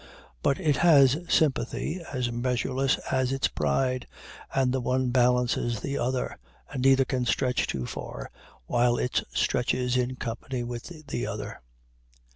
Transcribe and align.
But 0.41 0.59
it 0.59 0.77
has 0.77 1.15
sympathy 1.29 2.01
as 2.11 2.31
measureless 2.31 2.97
as 3.11 3.31
its 3.31 3.47
pride, 3.47 4.07
and 4.51 4.71
the 4.73 4.81
one 4.81 5.11
balances 5.11 5.79
the 5.79 5.99
other, 5.99 6.39
and 6.71 6.81
neither 6.83 7.05
can 7.05 7.23
stretch 7.25 7.67
too 7.67 7.85
far 7.85 8.31
while 8.65 8.97
it 8.97 9.21
stretches 9.31 9.95
in 9.97 10.15
company 10.15 10.63
with 10.63 11.05
the 11.05 11.27
other. 11.27 11.61